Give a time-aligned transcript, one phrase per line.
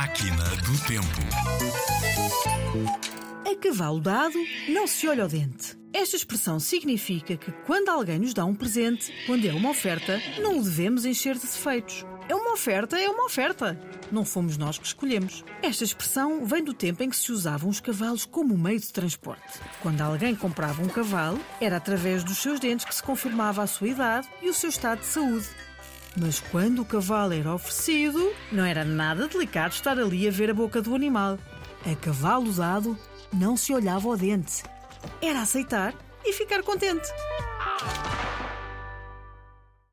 [0.00, 1.20] Máquina do Tempo.
[3.46, 5.76] A cavalo dado, não se olha ao dente.
[5.92, 10.58] Esta expressão significa que quando alguém nos dá um presente, quando é uma oferta, não
[10.58, 12.06] o devemos encher de defeitos.
[12.30, 13.78] É uma oferta, é uma oferta.
[14.10, 15.44] Não fomos nós que escolhemos.
[15.60, 19.60] Esta expressão vem do tempo em que se usavam os cavalos como meio de transporte.
[19.82, 23.88] Quando alguém comprava um cavalo, era através dos seus dentes que se confirmava a sua
[23.88, 25.46] idade e o seu estado de saúde.
[26.16, 30.54] Mas quando o cavalo era oferecido, não era nada delicado estar ali a ver a
[30.54, 31.38] boca do animal.
[31.86, 32.98] A cavalo dado,
[33.32, 34.62] não se olhava ao dente.
[35.22, 37.08] Era aceitar e ficar contente.